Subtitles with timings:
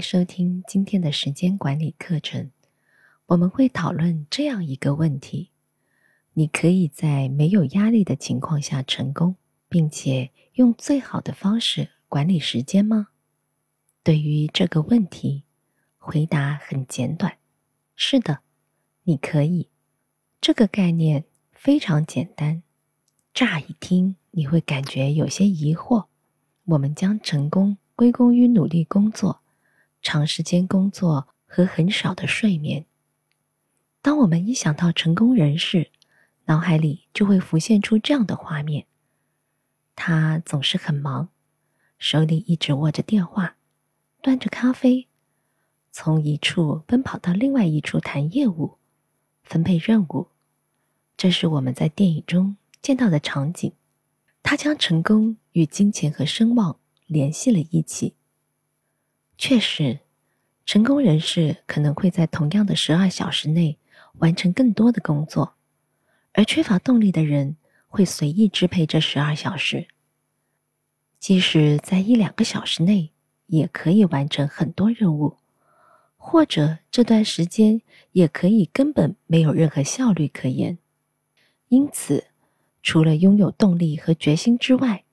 [0.00, 2.50] 收听今天的时间管理课程。
[3.26, 5.50] 我们会讨论这样一个问题：
[6.34, 9.36] 你可以在没有压力的情况下成功，
[9.68, 13.08] 并且用最好的方式管理时间吗？
[14.02, 15.42] 对于这个问题，
[15.98, 17.36] 回答很简短：
[17.94, 18.40] 是的，
[19.04, 19.68] 你可以。
[20.40, 22.62] 这个概念非常简单，
[23.34, 26.06] 乍一听你会感觉有些疑惑。
[26.64, 29.40] 我们将成功归功于努力工作、
[30.02, 32.84] 长时间工作和很少的睡眠。
[34.00, 35.90] 当我们一想到成功人士，
[36.46, 38.86] 脑海里就会浮现出这样的画面：
[39.96, 41.28] 他总是很忙，
[41.98, 43.56] 手里一直握着电话，
[44.22, 45.06] 端着咖啡，
[45.90, 48.78] 从一处奔跑到另外一处谈业务、
[49.42, 50.28] 分配任务。
[51.16, 53.72] 这是我们在电影中见到的场景。
[54.40, 58.14] 他将成功与金钱和声望联系了一起。
[59.38, 60.00] 确实，
[60.66, 63.78] 成功人士可能会在同样的十二小时内。
[64.14, 65.54] 完成更多的工作，
[66.32, 67.54] 而缺乏动力的人
[67.86, 69.86] 会随意支配这十二小时。
[71.20, 73.10] 即使在一两个小时内，
[73.46, 75.36] 也可以完成很多任务，
[76.16, 80.78] 或者这段时间也可以根本没有任何效率可言。
[81.68, 82.24] 因此，
[82.82, 85.04] 除了拥有动力和决心之外，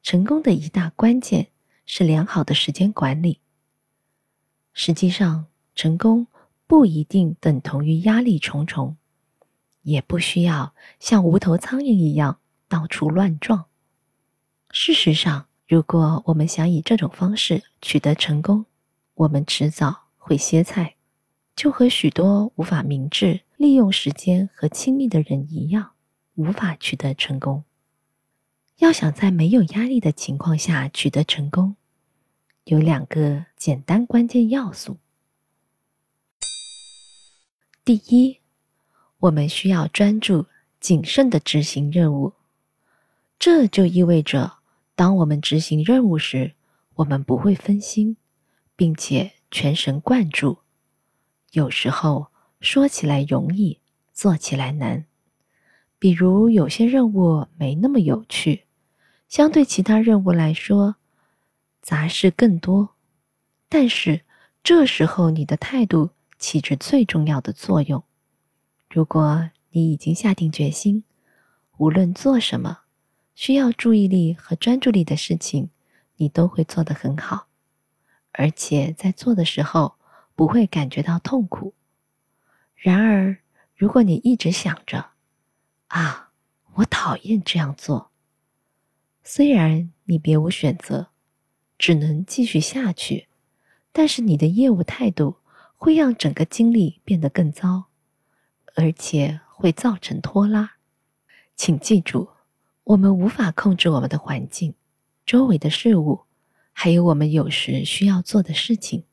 [0.00, 1.48] 成功的一大关键
[1.86, 3.40] 是良好的时间管理。
[4.74, 6.26] 实际上，成功。
[6.66, 8.96] 不一定等同于压力重重，
[9.82, 13.66] 也不需要像无头苍蝇一样到处乱撞。
[14.70, 18.64] 事实上，如果我们想以这种方式取得成功，
[19.12, 20.94] 我们迟早会歇菜，
[21.54, 25.90] 就和许多无法明智利用时间和亲密的人一样，
[26.34, 27.62] 无法取得成功。
[28.78, 31.76] 要想在没有压力的情况下取得成功，
[32.64, 34.96] 有两个简单关键要素。
[37.84, 38.38] 第一，
[39.18, 40.46] 我们需要专注、
[40.80, 42.32] 谨慎的执行任务。
[43.38, 44.54] 这就意味着，
[44.94, 46.54] 当我们执行任务时，
[46.94, 48.16] 我们不会分心，
[48.74, 50.58] 并且全神贯注。
[51.52, 52.28] 有时候
[52.60, 53.80] 说起来容易，
[54.14, 55.04] 做起来难。
[55.98, 58.64] 比如有些任务没那么有趣，
[59.28, 60.96] 相对其他任务来说，
[61.84, 62.96] 杂事更多。
[63.68, 64.22] 但是
[64.64, 66.10] 这时候你的态度。
[66.36, 68.04] 起着最重要的作用。
[68.90, 71.04] 如果你已经下定决心，
[71.78, 72.80] 无论做什么
[73.34, 75.70] 需要注意力和专注力的事情，
[76.16, 77.46] 你都会做得很好，
[78.32, 79.94] 而且在做的时候
[80.34, 81.72] 不会感觉到痛苦。
[82.76, 83.38] 然而，
[83.74, 85.12] 如果你一直想着
[85.88, 86.30] “啊，
[86.74, 88.10] 我讨厌这样做”，
[89.24, 91.08] 虽然你别无选择，
[91.84, 93.26] 只能继续下去，
[93.92, 95.36] 但是你的业务态度。
[95.76, 97.84] 会让整个经历变得更糟，
[98.74, 100.76] 而且会造成拖拉。
[101.54, 102.30] 请记住，
[102.84, 104.72] 我们无法控制我们的环境、
[105.26, 106.22] 周围的事物，
[106.72, 109.04] 还有我们有时需要做的事情。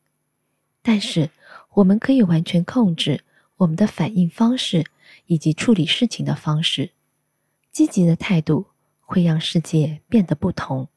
[0.82, 1.30] 但是，
[1.74, 3.26] 我们可以完全控制
[3.58, 4.86] 我们的反应方式
[5.26, 6.92] 以及处理事情的方式。
[7.74, 8.68] 积极的态度
[9.02, 10.88] 会让世界变得不同，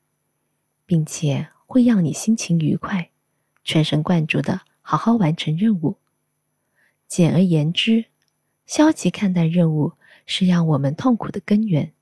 [0.86, 3.10] 并且会让你心情愉快、
[3.64, 4.62] 全神贯注的。
[4.86, 5.96] 好好完成任务。
[7.08, 8.04] 简而言之，
[8.66, 9.94] 消极看待任务
[10.26, 11.92] 是让我们痛苦的根源。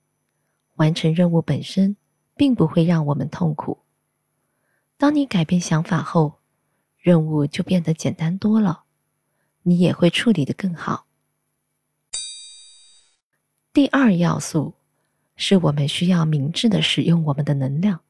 [0.75, 1.97] 完成任务本身
[2.35, 3.79] 并不会让我们痛苦。
[4.99, 6.41] 当你改变想法后，
[6.99, 8.83] 任务就变得简单多了，
[9.63, 11.07] 你也会处理的更好。
[13.73, 14.75] 第二要素
[15.37, 18.01] 是我们需要明智的使用我们的能量。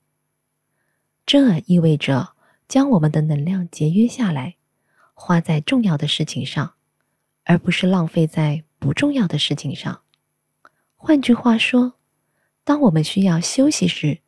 [1.33, 2.35] 这意味着
[2.69, 4.57] 将我们的能量节约下来。
[5.15, 6.75] 花在重要的事情上，
[7.45, 10.03] 而不是浪费在不重要的事情上。
[10.95, 11.95] 换句话说，
[12.65, 14.19] 当我们需要休息时，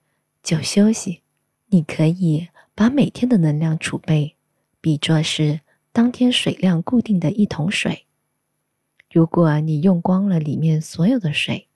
[0.42, 1.20] 就休息。
[1.66, 4.36] 你可以把每天的能量储备
[4.80, 5.60] 比作是
[5.92, 8.06] 当天水量固定的一桶水。
[9.12, 11.68] 如果你用光了里面所有的水，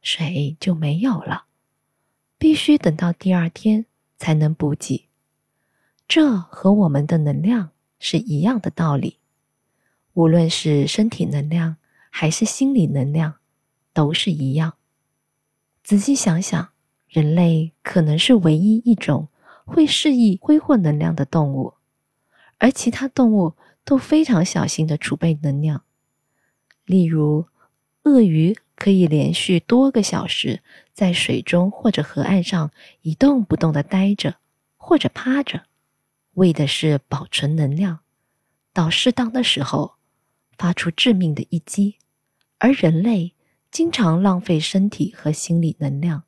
[0.00, 1.44] 水就没有了，
[2.38, 3.84] 必须等到第二天
[4.18, 5.08] 才能补给。
[6.08, 7.70] 这和我们的能量。
[8.00, 9.16] 是一样的道理，
[10.12, 11.76] 无论是身体能量
[12.10, 13.36] 还是心理能量，
[13.94, 14.74] 都是一样。
[15.82, 16.68] 仔细想想，
[17.08, 19.28] 人类可能是唯一一种
[19.64, 21.74] 会适意挥霍能量的动物，
[22.58, 23.54] 而其他动物
[23.86, 25.84] 都非常小心的储备能量。
[26.84, 27.46] 例如，
[28.04, 30.60] 鳄鱼可以连续多个小时
[30.92, 32.70] 在水中或者河岸上
[33.02, 34.36] 一动不动的待着，
[34.76, 35.64] 或者趴着。
[36.34, 38.00] 为的是保存能量，
[38.72, 39.94] 到适当的时候
[40.58, 41.96] 发出致命的一击。
[42.58, 43.32] 而人类
[43.70, 46.24] 经常浪费身体和心理能量，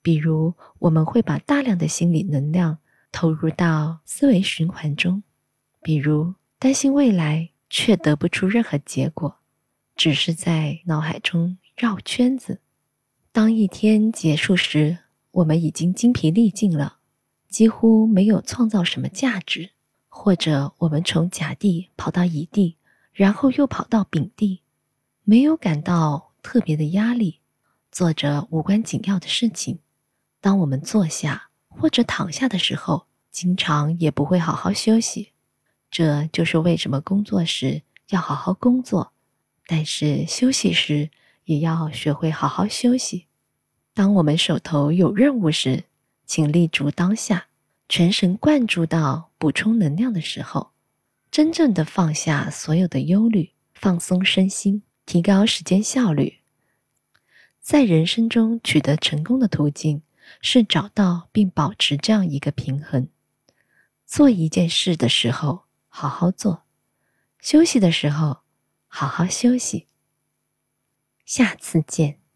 [0.00, 2.78] 比如我们会把大量的心理能量
[3.10, 5.22] 投入到思维循环中，
[5.82, 9.37] 比如担心未来却得不出任何结果，
[9.98, 12.60] 只是在脑海中绕圈子。
[13.32, 14.98] 当一天结束时，
[15.32, 16.98] 我们已经精疲力尽了，
[17.48, 19.70] 几乎没有创造什么价值；
[20.08, 22.76] 或者我们从甲地跑到乙地，
[23.12, 24.60] 然后又跑到丙地，
[25.24, 27.40] 没有感到特别的压力，
[27.90, 29.80] 做着无关紧要的事情。
[30.40, 35.32] 当我们坐下或者躺下的时候，经常也不会好好休息。
[35.90, 39.12] 这就是为什么工作时要好好工作，
[39.70, 41.10] 但是休息时
[41.44, 43.26] 也要学会好好休息。
[43.92, 45.84] 当我们手头有任务时，
[46.24, 47.48] 请立足当下，
[47.86, 50.70] 全神贯注到补充能量的时候，
[51.30, 56.38] 真正的放下所有的忧虑，放松身心，提高时间效率。
[57.60, 60.00] 在人生中取得成功的途径
[60.40, 63.08] 是找到并保持这样一个平衡：
[64.06, 66.62] 做一件事的时候好好做，
[67.42, 68.38] 休息的时候
[68.88, 69.86] 好好休息。
[71.24, 72.27] 下次见。